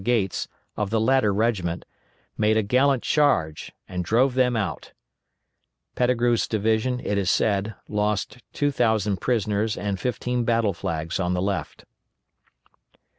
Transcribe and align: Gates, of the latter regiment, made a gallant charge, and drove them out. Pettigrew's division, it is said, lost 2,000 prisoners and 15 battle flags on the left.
Gates, 0.03 0.47
of 0.75 0.89
the 0.89 0.99
latter 0.99 1.31
regiment, 1.31 1.85
made 2.35 2.57
a 2.57 2.63
gallant 2.63 3.03
charge, 3.03 3.71
and 3.87 4.03
drove 4.03 4.33
them 4.33 4.55
out. 4.57 4.93
Pettigrew's 5.93 6.47
division, 6.47 6.99
it 7.01 7.19
is 7.19 7.29
said, 7.29 7.75
lost 7.87 8.39
2,000 8.53 9.17
prisoners 9.21 9.77
and 9.77 9.99
15 9.99 10.43
battle 10.43 10.73
flags 10.73 11.19
on 11.19 11.35
the 11.35 11.39
left. 11.41 11.85